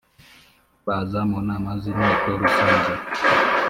baza 0.85 1.19
mu 1.29 1.37
nama 1.49 1.69
z 1.81 1.83
inteko 1.91 2.27
rusange 2.41 2.91